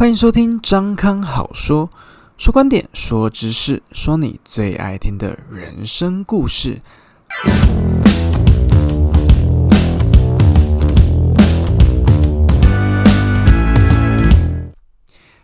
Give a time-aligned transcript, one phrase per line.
[0.00, 1.90] 欢迎收听张康好说，
[2.38, 6.78] 说观点，说知识，说你最爱听的人生故事。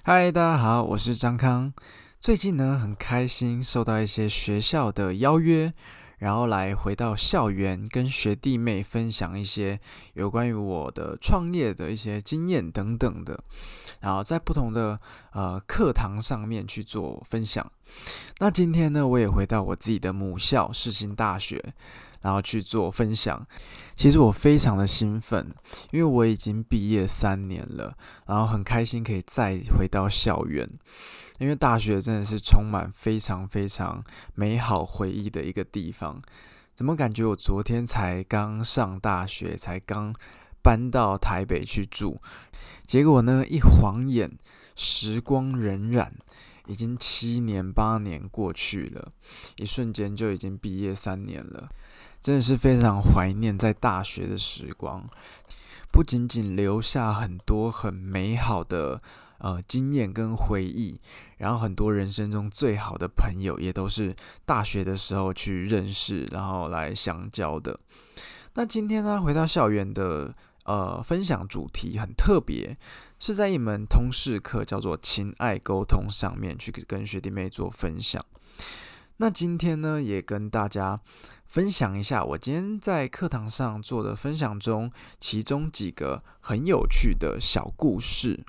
[0.02, 1.74] 嗨，大家好，我是张康。
[2.18, 5.70] 最近呢，很开心收到一些学校的邀约。
[6.18, 9.78] 然后来回到校园，跟学弟妹分享一些
[10.14, 13.38] 有关于我的创业的一些经验等等的，
[14.00, 14.98] 然后在不同的
[15.32, 17.70] 呃课堂上面去做分享。
[18.38, 21.62] 那今天呢，我也回到我自己的母校世新大学。
[22.26, 23.46] 然后去做分享，
[23.94, 25.54] 其实我非常的兴奋，
[25.92, 30.68] 因为我已经毕业三年了，然后很开心可以再回到校园，
[31.38, 34.02] 因为大学真的是充满非常非常
[34.34, 36.20] 美好回忆的一个地方。
[36.74, 40.12] 怎么感觉我昨天才刚上大学，才刚
[40.60, 42.20] 搬到台北去住，
[42.84, 44.36] 结果呢一晃眼，
[44.74, 46.10] 时光荏苒，
[46.66, 49.12] 已经七年八年过去了，
[49.58, 51.68] 一瞬间就已经毕业三年了。
[52.20, 55.08] 真的是非常怀念在大学的时光，
[55.92, 59.00] 不仅仅留下很多很美好的
[59.38, 60.98] 呃经验跟回忆，
[61.38, 64.14] 然后很多人生中最好的朋友也都是
[64.44, 67.78] 大学的时候去认识，然后来相交的。
[68.54, 72.76] 那今天呢，回到校园的呃分享主题很特别，
[73.20, 78.24] 是在一门通识课叫做情爱沟通上面去跟学弟妹做分享。
[79.18, 80.98] 那今天呢，也跟大家
[81.46, 88.44] 分享一下我今天在课堂上做的分享中，其中几个很有趣的小故事。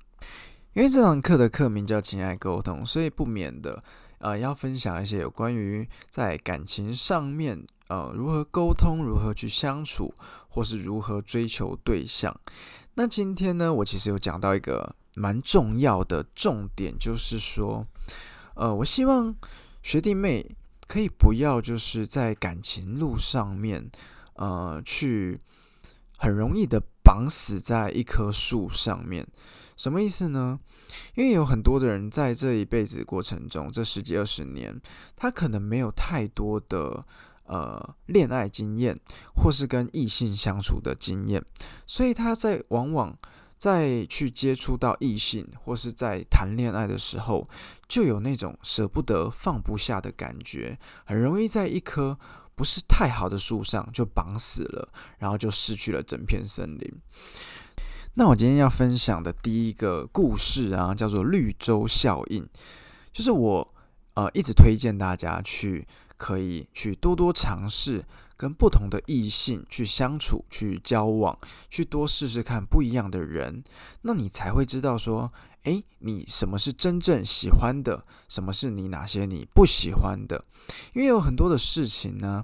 [0.74, 3.82] 因为这堂课的课名叫“情爱沟通”，所以不免的
[4.18, 10.14] 呃要分享一些有关于在感情上面呃如何沟通、如何去相处，
[10.50, 12.38] 或是如何追求对象。
[12.96, 17.86] 那今天呢，我其实有讲到一个蛮重要的重点，就是说，
[18.56, 19.34] 呃，我希望。
[19.84, 20.46] 学弟妹
[20.88, 23.92] 可以不要就是在感情路上面，
[24.36, 25.38] 呃，去
[26.18, 29.28] 很容易的绑死在一棵树上面。
[29.76, 30.60] 什么意思呢？
[31.16, 34.82] 因为有很多的人在这一辈子过程中，这十几二十年，
[35.16, 37.04] 他可能没有太多的
[37.44, 39.00] 呃恋爱经验，
[39.36, 41.44] 或是跟异性相处的经验，
[41.86, 43.18] 所以他在往往。
[43.58, 47.46] 在去接触到异性，或是在谈恋爱的时候，
[47.88, 52.20] 就有那种舍不得、放不下的感觉，很容易在一棵
[52.54, 54.88] 不是太好的树上就绑死了，
[55.18, 57.02] 然后就失去了整片森林。
[58.14, 62.48] 那我今天要分享的第一个故事啊，叫做绿洲效应，
[63.12, 63.76] 就是我
[64.14, 68.04] 呃一直推荐大家去，可以去多多尝试。
[68.38, 71.38] 跟不同的异性去相处、去交往、
[71.70, 73.64] 去多试试看不一样的人，
[74.04, 75.34] 那你才会知道说，
[75.64, 80.46] 诶，你什么是真正喜欢的，什么是你哪些你不喜欢的。
[80.94, 82.44] 因为有很多的事情呢，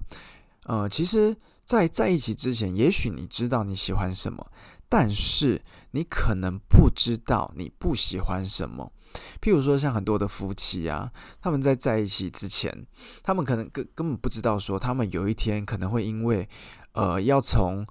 [0.64, 4.52] 呃，其实，在在一起之前，也许你知道你喜欢什么，
[4.90, 5.62] 但是
[5.92, 8.92] 你可能不知道你不喜欢什么。
[9.42, 12.86] 譬如说，像很多的夫妻啊，他们在在一起之前，
[13.22, 16.48] 他们可能根根本不知道说，他们有一天可能会因为，
[16.94, 17.86] 呃，要从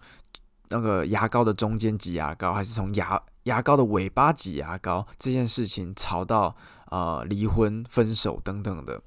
[0.69, 6.55] 那个牙膏的中间挤牙膏，还是从牙牙膏的尾巴挤牙膏这件事情吵到
[6.93, 9.03] 呃离婚、分手等等的。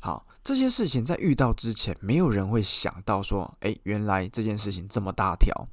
[0.00, 0.26] 好。
[0.44, 5.64] 这些事情在遇到之前，没有人会想到说，诶，原来这件事情这么大条，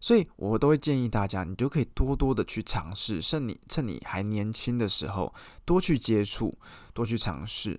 [0.00, 5.34] 所以我都会建议大家，你就可以多多的去尝试，趁你趁你还年轻的时候，
[5.66, 6.56] 多去接触，
[6.94, 7.78] 多去尝试。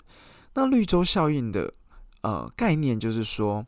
[0.53, 1.73] 那绿洲效应的
[2.21, 3.65] 呃概念就是说，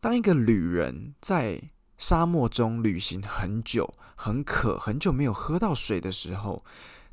[0.00, 1.62] 当一个旅人在
[1.96, 6.64] 沙漠中旅行很久，很渴，很久没有喝到水的时候。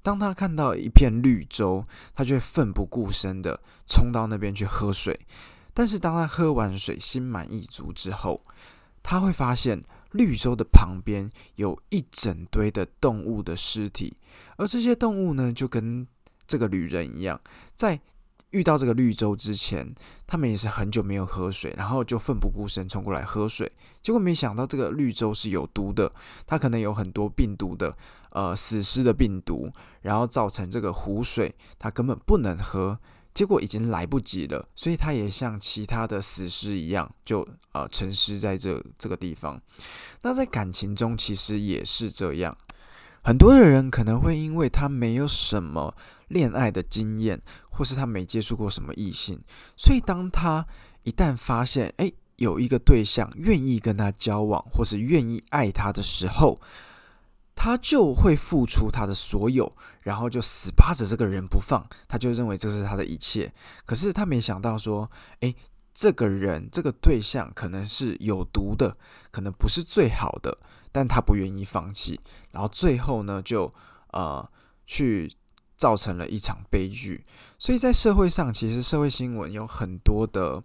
[0.07, 5.19] 当他看到一片绿洲，他就会奋不顾身的冲到那边去喝水。
[5.73, 8.41] 但是当他喝完水，心满意足之后，
[9.03, 14.15] 他会发现绿洲的旁边有一整堆的动物的尸体，
[14.55, 16.07] 而这些动物呢，就跟
[16.47, 17.41] 这个旅人一样，
[17.75, 17.99] 在。
[18.57, 19.93] 遇到这个绿洲之前，
[20.25, 23.71] 他们也是很久没有喝水，然后就奋不顾身冲过来喝水。
[24.01, 26.11] 结果没想到这个绿洲是有毒的，
[26.47, 27.93] 它可能有很多病毒的，
[28.31, 29.69] 呃，死尸的病毒，
[30.01, 32.99] 然后造成这个湖水它根本不能喝。
[33.33, 39.61] 结果已经来不及了，所以它也像其他的死尸一样，就呃沉尸在这这个地方。
[40.23, 42.57] 那在感情中其实也是这样，
[43.21, 45.93] 很多的人可能会因为他没有什么
[46.27, 47.41] 恋爱的经验。
[47.69, 49.39] 或是他没接触过什么异性，
[49.75, 50.65] 所以当他
[51.03, 56.59] 一旦发现，哎，有一个对象愿意跟他交往，或是愿意爱他的时候，
[57.53, 59.71] 他就会付出他的所有，
[60.01, 63.53] 然后就死扒着这个人不放，他就认为这是他的一切。
[63.85, 65.07] 可是他没想到说，
[65.41, 65.53] 诶，
[65.93, 68.97] 这个人这个对象可能是有毒的，
[69.29, 70.57] 可能不是最好的，
[70.91, 72.19] 但他不愿意放弃，
[72.49, 73.71] 然后最后呢，就
[74.13, 74.49] 呃
[74.87, 75.31] 去。
[75.77, 77.23] 造成了一场悲剧，
[77.59, 80.61] 所以在社会上，其实社会新闻有很多的，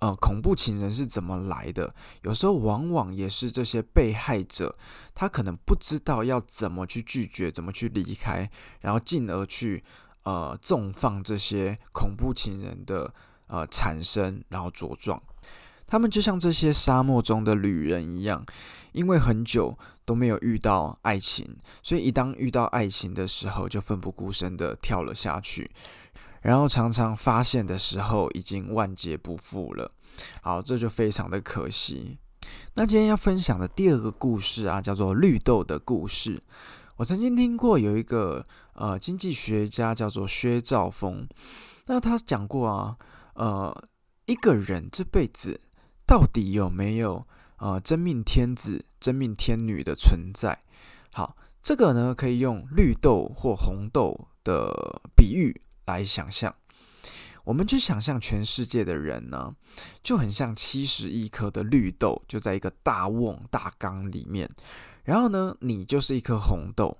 [0.00, 1.94] 呃，恐怖情人是怎么来的？
[2.22, 4.74] 有时候往往也是这些被害者，
[5.14, 8.50] 他可能不知道要怎么去拒绝，怎么去离开，
[8.80, 9.82] 然后进而去
[10.24, 13.14] 呃纵放这些恐怖情人的
[13.46, 15.22] 呃产生，然后茁壮。
[15.88, 18.44] 他们就像这些沙漠中的旅人一样，
[18.92, 25.70] 因为很久都没有遇到爱情，所以一当遇到爱情的时候，就奋不顾身的跳了下去，
[26.42, 29.90] 然后常常发现的时候，已经万劫不复了。
[30.42, 32.18] 好，这就非常的可惜。
[32.74, 36.38] 那今天要分享的第二个故事啊，叫做绿豆的故事。
[36.96, 38.44] 我曾经听过有一个
[38.74, 41.26] 呃经济学家叫做薛兆丰，
[41.86, 42.96] 那他讲过啊，
[43.34, 43.88] 呃，
[44.26, 45.58] 一个人这辈子。
[46.08, 47.22] 到底有没有
[47.58, 50.58] 呃真命天子、真命天女的存在？
[51.12, 56.54] 好，这个呢可以用绿豆或红豆的比喻来想象。
[57.44, 59.54] 我们就想象全世界的人呢，
[60.02, 64.48] 就很像七十亿颗的绿豆，就在一个大瓮大缸里面。
[65.04, 66.96] 然后呢，你就是一颗红豆。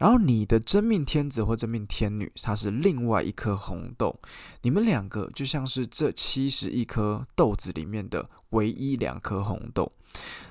[0.00, 4.18] 然后你的真命天子或真命天女，它是另外一颗红豆，
[4.62, 9.92] 你们两个就像是这七十亿颗豆子里面的唯一两颗红豆。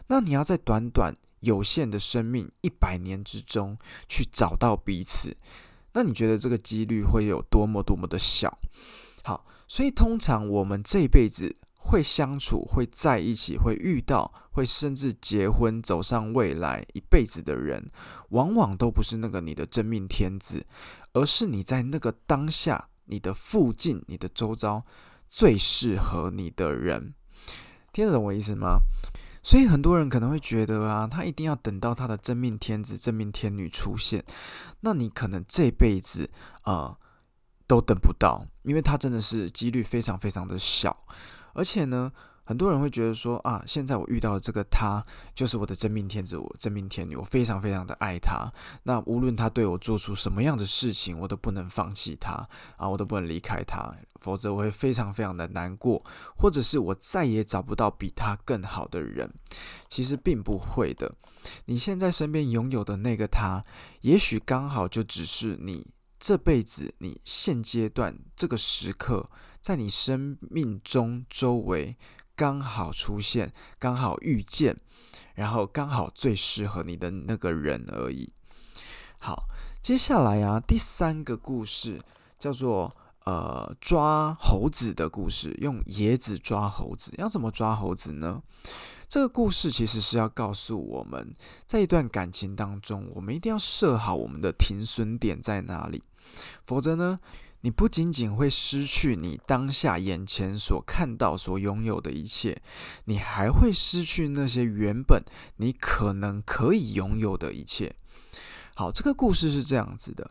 [0.06, 3.76] 那你要在短短有限的生命一百年之中
[4.08, 5.36] 去找到彼此，
[5.94, 8.60] 那你觉得这个几率会有多么多么的小？
[9.24, 11.56] 好，所以通常我们这辈子。
[11.90, 17.90] 会相处、会在一起、会遇到、会甚至结婚、走上未来一辈子的人，
[18.30, 20.66] 往往都不是那个你的真命天子，
[21.14, 24.86] 而是你在那个当下、你的附近、你的周遭
[25.28, 27.16] 最适合你的人。
[27.92, 28.82] 听得懂我意思吗？
[29.42, 34.24] 所以很多人可能会觉得啊，他一定要等到他的真命天子、真命天女出现，
[34.82, 36.30] 那你可能这辈子
[36.64, 36.98] 啊
[37.66, 41.06] 都等不到，因为他真的是几率非常非常的小。
[41.60, 42.10] 而且呢，
[42.46, 45.04] 很多人会觉得说啊，现在我遇到的这个他
[45.36, 48.50] 就是我的真命天子，我真命天女，我非常非常的爱他。
[48.84, 52.48] 那无论他对我做出什么样的事情，我都不能放弃他
[52.78, 56.02] 啊，我都不能离开他，否则我会非常非常的难过，
[56.38, 59.30] 或者是我再也找不到比他更好的人。
[59.90, 61.12] 其实并不会的，
[61.66, 63.62] 你现在身边拥有的那个他，
[64.00, 65.86] 也许刚好就只是你
[66.20, 69.26] 这辈子你现阶段这个时刻。
[69.62, 71.98] 在你生命中周围
[72.34, 74.78] 刚好出现，刚好遇见，
[75.36, 78.30] 然后刚好最适合你的那个人而已。
[79.18, 79.50] 好，
[79.84, 82.02] 接下来啊，第三个故事
[82.40, 82.96] 叫做
[83.26, 88.42] 呃抓猴子的故事，用椰子抓猴子，要怎么抓猴子呢？
[89.10, 91.36] 这个故事其实是要告诉我们，
[91.66, 96.04] 在一段感情当中，我们一定要设好我们的停损点在哪里，
[96.64, 97.18] 否则呢？
[97.62, 102.62] 你不仅仅会失去你当下眼前所看到、所拥有的一切，
[103.06, 105.22] 你还会失去那些原本
[105.58, 107.94] 你可能可以拥有的一切。
[108.76, 110.30] 好，这个故事是这样子的：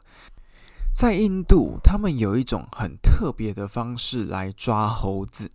[0.94, 5.50] 在印度，他们有一种很特别的方式来抓猴子。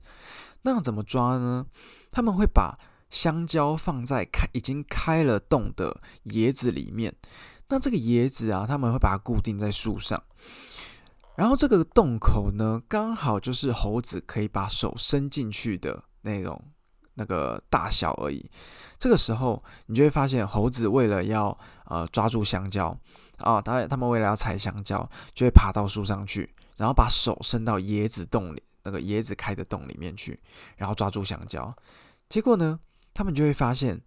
[0.62, 1.65] 那怎么抓呢？
[2.12, 2.77] 他们会把
[3.13, 7.15] 香蕉放在开已经开了洞的椰子里面。
[7.70, 10.22] 那这个椰子啊，他们会把它固定在树上。
[11.36, 16.62] 然后这个洞口呢，刚好就是猴子可以把手伸进去的那种
[17.13, 18.46] 那个大小而已。
[19.00, 22.96] 这个时候，你就会发现猴子为了要呃抓住香蕉
[23.38, 30.39] 啊，他他们为了要采香蕉，就会爬到树上去，然后把手伸到椰子洞里那个椰子开的洞里面去，
[30.77, 31.75] 然后抓住香蕉。
[32.29, 32.79] 结果呢，
[33.13, 34.01] 他们就会发现，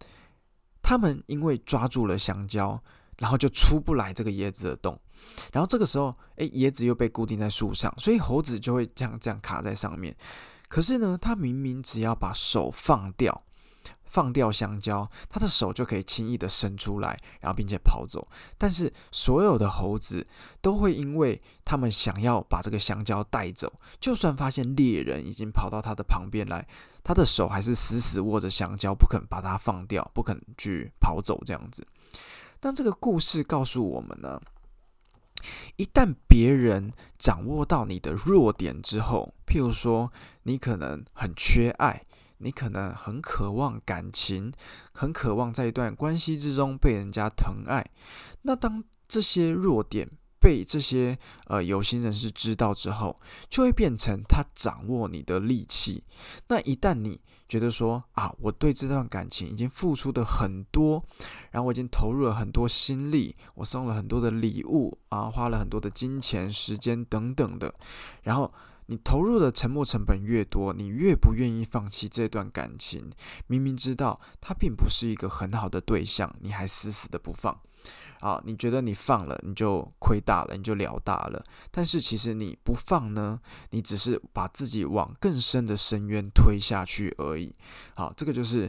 [0.82, 2.82] 他们因为抓住了香蕉。
[3.18, 4.94] 然后就出不来这个椰子的洞，
[5.50, 10.14] 然后这个时候，诶，椰子又被固定在树上，所以猴子就会这样这样卡在上面。
[10.68, 13.45] 可是呢，他明明只要把手放掉，
[14.04, 18.26] 放掉香蕉，他的手就可以轻易的伸出来，然后并且跑走。
[18.56, 20.26] 但是所有的猴子
[20.60, 26.66] 都会因为他们想要把这个香蕉带走，就算发现猎人已经跑到他的旁边来，
[27.02, 31.86] 他的手还是死死握着香蕉，不肯把它放掉，不肯去跑走这样子。
[32.58, 34.40] 但这个故事告诉我们呢，
[35.76, 40.10] 一旦别人掌握到你的弱点之后，譬如说
[40.44, 42.02] 你可能很缺爱，
[42.38, 44.52] 你可能很渴望感情，
[44.92, 47.84] 很渴望在一段关系之中被人家疼爱。
[48.42, 51.16] 那当这些弱点被这些
[51.46, 53.16] 呃有心人士知道之后，
[53.48, 56.02] 就会变成他掌握你的利器。
[56.48, 61.02] 那一旦你觉得说啊，我对这段感情已经付出的很多，
[61.50, 67.74] 然后我已经投入了很多心力，我送了很多的礼物啊，花了很多的金钱、时间等等的，
[68.22, 68.52] 然后。
[68.86, 73.10] 你投入的沉没成本越多，你越不愿意放弃这段感情。
[73.46, 77.58] 明明知道他并不是一个很好的对象，你还死死的不放。
[78.20, 81.44] 啊，你觉得你放了，你就亏大了，你就了大了。
[81.70, 83.38] 但是其实你不放呢，
[83.70, 87.54] 你只是把自己往更深的深渊推下去而已。
[87.94, 88.68] 好，这个就是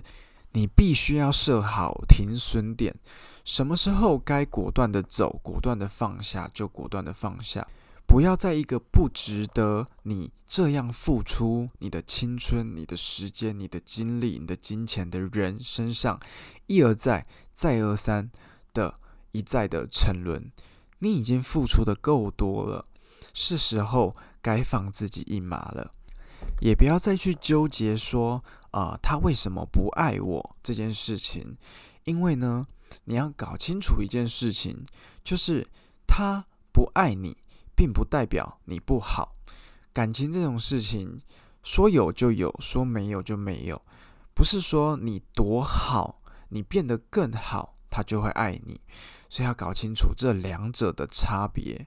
[0.53, 2.95] 你必须要设好停损点，
[3.43, 7.67] 什么时候该果断的走，果断的放下，就果断的放下。
[8.07, 16.19] 不要在一个不值得你这样付出你的青春、你的时间、你的精力、你的金钱的人身上
[16.67, 18.31] 一而再、再而三
[18.73, 18.95] 的
[19.33, 20.51] 一再的沉沦。
[20.99, 22.85] 你已经付出的够多了，
[23.33, 25.91] 是时候该放自己一马了。
[26.61, 31.57] 也不要再去纠结说啊，他为什么不爱我这件事情，
[32.05, 32.65] 因为呢，
[33.03, 34.85] 你要搞清楚一件事情，
[35.23, 35.67] 就是
[36.07, 37.35] 他不爱你。
[37.77, 39.35] 并不代表你不好，
[39.93, 41.21] 感情这种事情，
[41.61, 43.79] 说有就有，说没有就没有，
[44.33, 48.81] 不是说你多好，你变得更好，他就会爱你，
[49.29, 51.85] 所以要搞清楚这两者的差别。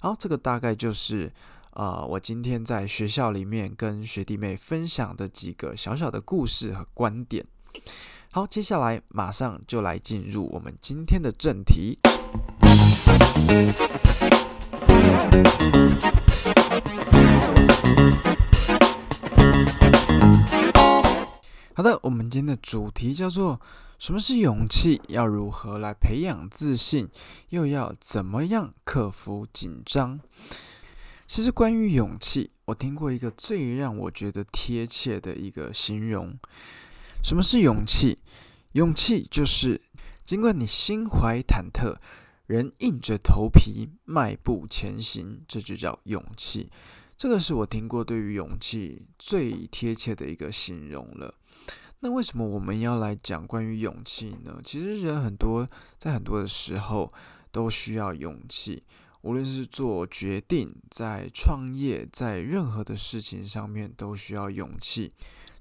[0.00, 1.30] 好，这个大概就是
[1.72, 7.44] 呃，我今天在学校里面跟学弟妹分享的几个小小的故事和观点。
[8.30, 11.98] 好，接下来马上就来进入我们今天的正题。
[21.74, 23.60] 好的，我们今天的主题叫做
[23.98, 25.00] “什么是勇气？
[25.08, 27.08] 要如何来培养自信？
[27.50, 30.18] 又要怎么样克服紧张？”
[31.28, 36.38] 其实，关于勇气，我听过一个最让我觉得贴切的一个形容
[37.22, 38.18] ：“什么是勇气？
[38.72, 39.80] 勇气就是
[40.24, 41.96] 尽管你心怀忐忑。”
[42.46, 46.70] 人硬着头皮迈步前行，这就叫勇气。
[47.18, 51.34] 这个是我听过对于勇气最贴切的一个形容了。
[52.00, 54.60] 那为什么我们要来讲关于勇气呢？
[54.62, 55.66] 其实人很多，
[55.98, 57.10] 在很多的时候
[57.50, 58.82] 都需要勇气，
[59.22, 65.10] 无论是做决定、在创业、在任何的事情上面都需要勇气。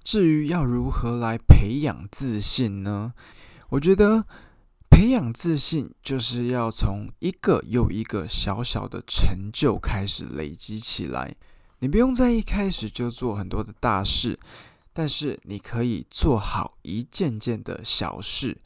[0.03, 3.13] 至于要如何来培养自信呢？
[3.69, 4.27] 我觉得。
[4.95, 11.35] 培养自信，就是要从一个又一个小小的成就开始累积起来。
[11.79, 14.39] 你不用在一开始就做很多的大事，
[14.93, 18.57] 但是你可以做好一件件的小事。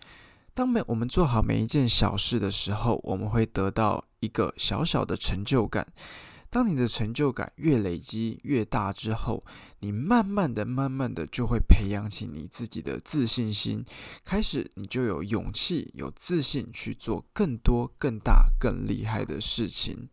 [0.54, 5.88] 当每我们做好每一件小事的时候，我们会得到一个小小的成就感。
[6.52, 9.44] 当你的成就感越累积越大之后，
[9.82, 13.86] 你慢慢的、慢慢的就会培养起你自己的自信心，
[14.26, 20.10] 开始你就有勇气、有自信去做更多、更大、更厉害的事情。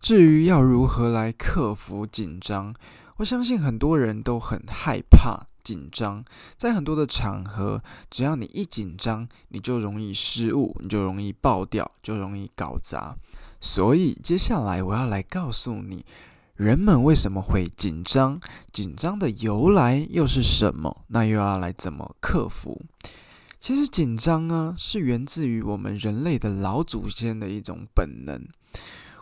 [0.00, 2.74] 至于要如何来克服紧张，
[3.16, 6.24] 我相信很多人都很害怕紧张，
[6.56, 13.18] 在很多的场合，只要你一紧张，你就容易失误，你就容易爆掉，就容易搞砸。
[13.60, 16.04] 所以，接下来我要来告诉你，
[16.54, 18.40] 人们为什么会紧张，
[18.72, 21.04] 紧张的由来又是什么？
[21.08, 22.80] 那又要来怎么克服？
[23.60, 28.46] 其实，紧张啊，是源自于我们人类的老祖先的一种本能。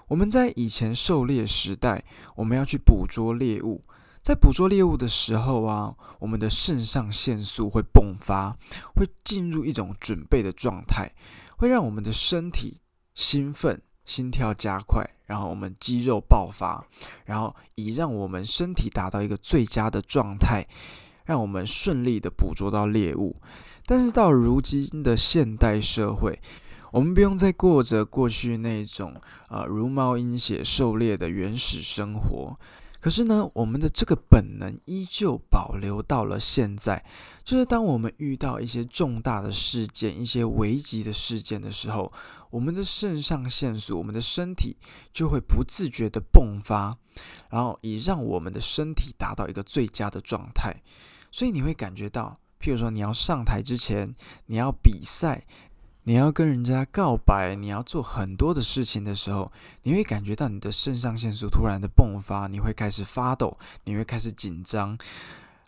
[0.09, 2.05] 我们在以前狩猎时代，
[2.37, 3.83] 我们要去捕捉猎物，
[4.23, 8.57] 在捕捉猎物的时候啊，我们的肾上腺素会迸发，
[8.95, 11.11] 会进入一种准备的状态，
[11.57, 12.83] 会让我们的身体
[13.15, 13.81] 兴奋。
[14.07, 16.87] 心跳加快，然后我们肌肉爆发，
[17.27, 20.67] 然后以让我们身体达到一个最佳的状态，
[21.27, 23.37] 让我们顺利的捕捉到猎物。
[23.85, 26.41] 但是到如今的现代社会，
[26.93, 32.57] 我们不用再过着过去那种呃茹毛饮血狩猎的原始生活。
[33.07, 37.05] 可是呢，我们的这个本能依旧保留到了现在。
[37.45, 42.13] 就是当我们遇到一些重大的事件、一些危急的事件的时候，
[42.51, 44.77] 我们的肾上腺素、我们的身体
[45.13, 46.99] 就会不自觉的迸发，
[47.49, 50.75] 然后以让我们的身体达到一个最佳的状态。
[51.31, 55.45] 所以你会感觉到，譬如说你要上台之前，你要比赛。
[56.09, 59.51] 你要跟人家告白，你要做很多的事情的时候，
[59.83, 64.97] 你会感觉到你的肾上腺素突然的迸发，你会开始发抖，你会开始紧张。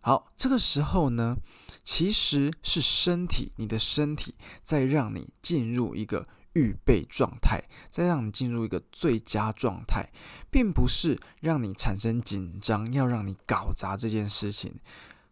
[0.00, 1.36] 好，这个时候呢，
[1.82, 10.08] 其实是身体，你的身体在让你进入一个预备状态，再让你进入一个最佳状态，
[10.52, 14.76] 并不是让你产生紧张，要让你搞砸这件事情。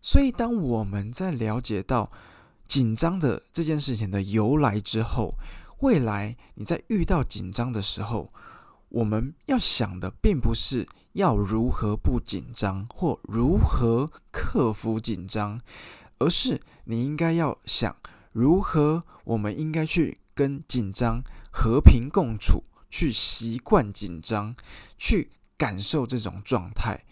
[0.02, 2.10] 所以，当我们在了解到
[2.68, 5.34] 紧张的这件事情的由来之后，
[5.80, 8.32] 未来你在遇到紧张的时候，
[8.88, 15.60] 我们要想的并不是要如何不紧张或如何克服紧张，
[16.18, 17.96] 而是你应该要想
[18.32, 24.54] 如何我们应该去跟紧张和平共处，去习惯紧张，
[24.98, 27.04] 去感受这种状态。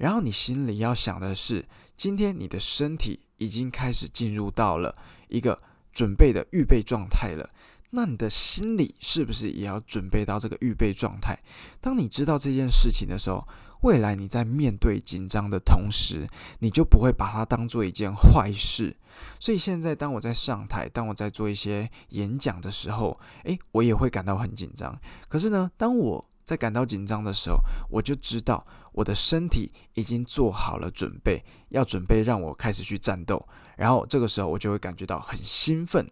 [0.00, 1.62] 然后你心里要想的是，
[1.94, 4.96] 今天你的身体已经开始进入到了
[5.28, 5.58] 一个
[5.92, 7.50] 准备的预备状态了。
[7.90, 11.38] 那你的心里是不是也要准备到这个预备状态？
[11.82, 13.46] 当你知道这件事情的时候，
[13.82, 16.26] 未来你在面对紧张的同时，
[16.60, 18.96] 你就不会把它当做一件坏事。
[19.38, 24.98] 所以现在，当我在上台，当我在做一些演讲的时候，诶，我也会感到很紧张。
[25.28, 27.58] 可是呢，当我在感到紧张的时候，
[27.90, 33.46] 我就知道我的身体已经做好了准备，要准备让我开始去战斗。
[33.76, 36.10] 然后这个时候，我就会感觉到很兴奋。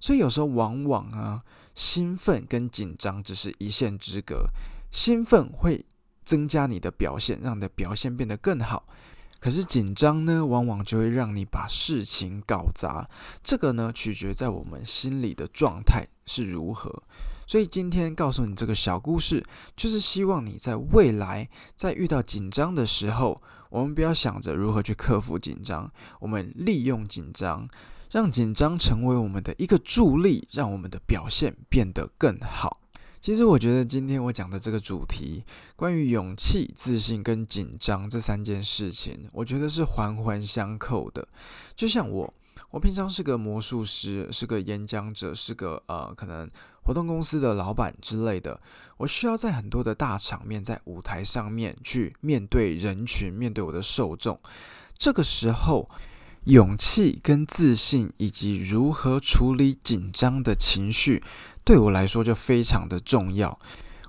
[0.00, 1.42] 所以有时候往往啊，
[1.74, 4.46] 兴奋跟紧张只是一线之隔。
[4.90, 5.84] 兴奋会
[6.24, 8.84] 增加你的表现，让你的表现变得更好。
[9.38, 13.08] 可是紧张呢，往往就会让你把事情搞砸。
[13.42, 17.02] 这个呢，取决在我们心里的状态是如何。
[17.50, 27.68] 所以今天告诉你这个小故事，就是希望你在未来在遇到紧张的时候，我们不要想着如何去克服紧张，我们利用紧张。
[28.12, 32.78] 让紧张成为我们的一个助力，让我们的表现变得更好。
[33.20, 35.42] 其实，我觉得今天我讲的这个主题，
[35.74, 41.26] 关于勇气、自信跟紧张这三件事情，我觉得是环环相扣的。
[41.74, 42.32] 就像我，
[42.70, 46.48] 我平常是个魔术师，是个演讲者，是个呃，可能
[46.82, 48.60] 活动公司的老板之类的。
[48.96, 54.38] 我需要在很多的大场面，在舞台上面去面对人群，面对我的受众。
[54.98, 55.88] 这个时候。
[56.44, 61.22] 勇气跟自信，以及如何处理紧张的情绪，
[61.64, 63.58] 对我来说就非常的重要。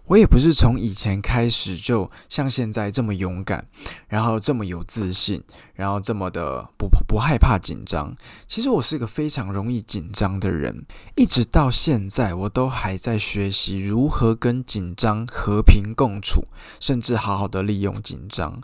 [0.05, 3.65] 我也不是从以前开始就像现在这么勇敢，
[4.07, 5.41] 然后这么有自信，
[5.73, 8.15] 然后这么的不不害怕紧张。
[8.47, 10.85] 其实我是个非常容易紧张的人，
[11.15, 16.43] 一直到现在我都还在学习如何跟紧张和平共处，
[16.79, 18.61] 甚至好好的利用紧张。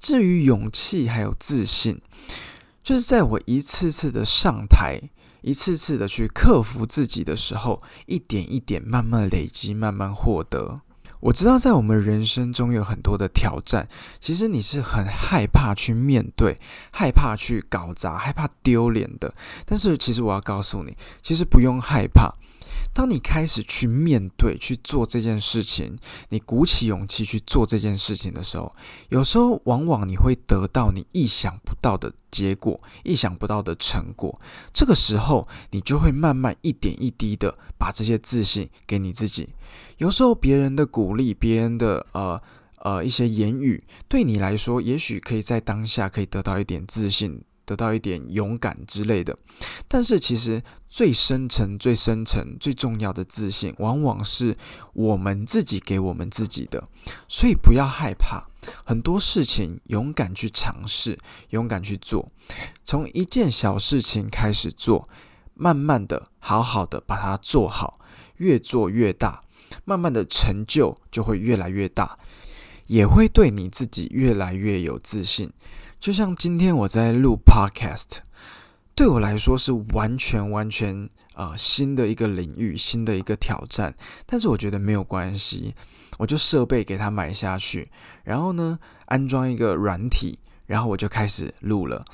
[0.00, 2.00] 至于勇气还有自信。
[2.80, 4.98] 就是在我一次次的上台，
[5.42, 10.80] 一次次的去克服自己的时候，一点一点慢慢累积，慢慢获得。
[11.20, 13.88] 我知道在我们人生中有很多的挑战，
[14.20, 16.56] 其实你是很害怕去面对，
[16.92, 19.34] 害怕去搞砸，害怕丢脸的。
[19.66, 22.32] 但是其实我要告诉你，其实不用害怕。
[22.98, 25.96] 当你开始去面对、去做这件事情，
[26.30, 28.74] 你鼓起勇气去做这件事情的时候，
[29.10, 34.40] 有时候往往你会得到你意想不到的结果、意想不到的成果。
[34.74, 39.48] 这个时候，你就会慢慢一点一滴的把这些自信给你自己。
[39.98, 42.42] 有时候别人的鼓励、别人的呃
[42.78, 47.44] 呃一些言语，对你来说，也许可以在当下可以得到一点自信。
[47.68, 49.36] 得到一点勇敢之类的，
[49.86, 54.56] 但是其实最深层、最深层、最重要的自信，往往是
[54.94, 56.82] 我们自己给我们自己的。
[57.28, 58.42] 所以不要害怕，
[58.86, 61.18] 很多事情勇敢去尝试，
[61.50, 62.26] 勇敢去做，
[62.86, 65.06] 从一件小事情开始做，
[65.52, 67.98] 慢慢的、好好的把它做好，
[68.38, 69.42] 越做越大，
[69.84, 72.18] 慢慢的成就就会越来越大，
[72.88, 75.50] 也会对你自己越来越有自信。
[76.00, 78.18] 就像今天我在录 Podcast，
[78.94, 83.94] 对我来说是完全完全呃新的一个领域，新的一个挑战。
[84.26, 85.74] 但是我觉得没有关系，
[86.18, 87.88] 我就设备给它买下去，
[88.24, 92.04] 然后呢安装一个软体，然后我就开始录了，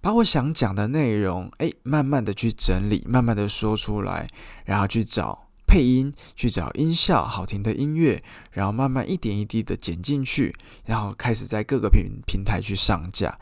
[0.00, 4.28] 把我想讲的内容，诶，慢慢的去整理，慢慢的说出来，
[4.64, 5.47] 然后去找。
[5.68, 10.54] 配音去找音效好听的音乐，然后慢慢一点一滴的剪进去，
[10.86, 13.38] 然后开始在各个平平台去上架，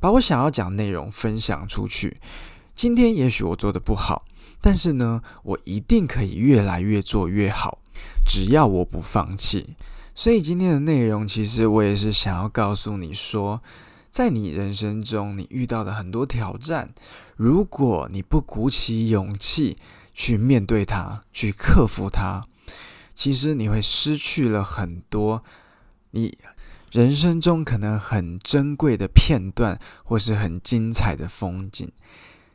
[0.00, 2.16] 把我想要讲内容分享出去。
[2.74, 4.24] 今天也许我做的不好，
[4.62, 7.78] 但是呢，我一定可以越来越做越好，
[8.26, 9.76] 只要我不放弃。
[10.14, 13.62] 所以今天的内容，其实我也是想要告诉你说，
[14.10, 16.88] 在你人生中你遇到的很多挑战，
[17.36, 19.76] 如果你不鼓起勇气。
[20.16, 22.42] 去面对它，去克服它，
[23.14, 25.44] 其实你会失去了很多
[26.12, 26.36] 你
[26.90, 31.92] 人生中可能很珍贵的片段，或是很精彩的风景。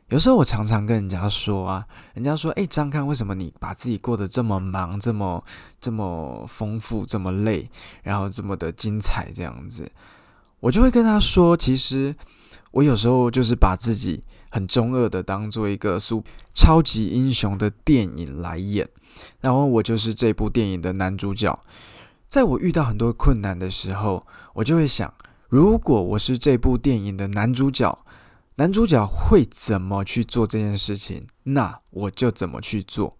[0.08, 5.42] 有时候我常常跟人家说啊，人家说：“哎，张康，为什么你把自己过得这么忙，这么
[5.80, 7.66] 这么丰富，这么累，
[8.02, 9.90] 然后这么的精彩？”这样子，
[10.62, 12.14] 我就会跟他说：“其实
[12.70, 18.88] 我有时候就是把自己很中二的当做一个苏超级英雄的电影来演，
[19.40, 21.58] 然后我就是这部电影的男主角。
[22.28, 25.12] 在我遇到很多困难的时候，我就会想，
[25.48, 27.98] 如果我是这部电影的男主角。”
[28.56, 31.26] 男主角会怎么去做这件事情？
[31.44, 33.16] 那我就怎么去做。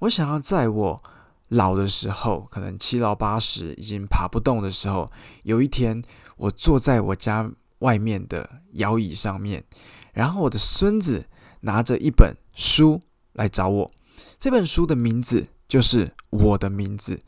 [0.00, 1.02] 我想要在我
[1.48, 5.08] 老的时候，可能七老八十，已经爬不动的时候，
[5.42, 6.02] 有一天
[6.36, 9.64] 我坐在我家外面的摇椅上面，
[10.12, 11.26] 然后我的孙子
[11.60, 13.00] 拿着一本书
[13.32, 13.90] 来找我。
[14.38, 17.20] 这本书的名字就是我的名字，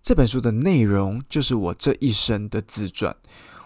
[0.00, 3.16] 这本书的内容就是我这一生的自传。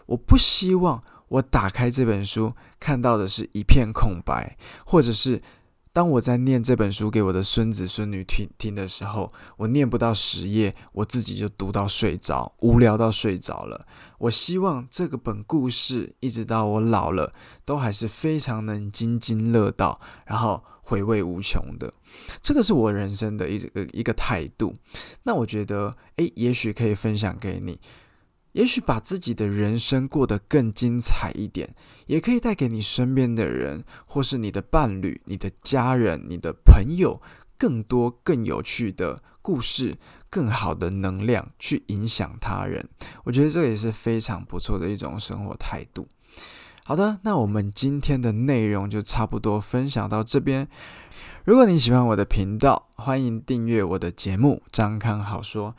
[0.06, 1.02] 我不希望。
[1.28, 5.42] 我打开这本书，看到的是一片空白，或者是
[5.96, 13.86] 当我在念这本书给我的孙子孙女听听的时候，我念不到十页，我自己就读到睡着，无聊到睡着了。
[14.18, 17.32] 我希望这个本故事一直到我老了，
[17.64, 21.90] 都还是非常能津津乐道，然后回味无穷的。
[22.42, 24.74] 这个是我人生的一个一个态度。
[25.22, 27.80] 那我觉得，诶，也许可以分享给你。
[28.56, 31.74] 也许把自己的人生过得更精彩一点，
[32.06, 37.20] 也可以带给你身边的人，或是你的伴侣、你的家人、你的朋友，
[37.58, 39.98] 更多更有趣的故事、
[40.30, 42.88] 更好的能量去影响他人。
[43.24, 46.08] 我觉得这也是非常不错的一种生活态度。
[46.82, 50.66] 好的，那我们今天的内容就差不多分享到这边。
[51.44, 55.72] 如果你喜欢我的频道，欢迎订阅我的节目《张康好说》。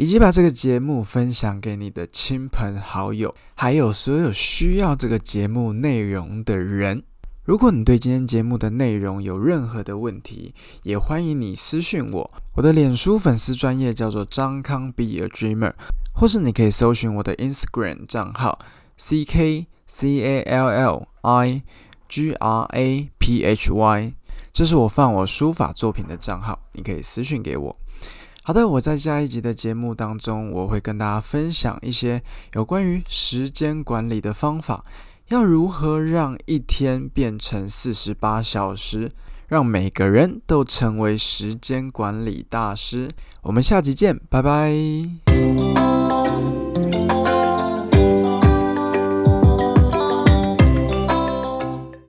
[0.00, 7.02] 以及把这个节目分享给你的亲朋好友，还有所有需要这个节目内容的人。
[7.44, 12.30] 如果你对今天节目的内容有任何的问题，也欢迎你私讯我。
[12.54, 15.74] 我的脸书粉丝专业叫做张康 Be a Dreamer，
[16.14, 18.58] 或是你可以搜寻我的 Instagram 账号
[18.96, 21.62] C K C A L L I
[22.08, 24.14] G R A P H Y，
[24.50, 27.76] 这是我放我书法作品的账号，你可以私讯给我。
[28.50, 32.20] 好的，我在下一集的节目当中，我会跟大家分享一些
[32.54, 34.84] 有关于时间管理的方法，
[35.28, 39.12] 要如何让一天变成四十八小时，
[39.46, 43.12] 让每个人都成为时间管理大师。
[43.42, 45.29] 我们下集见，拜拜。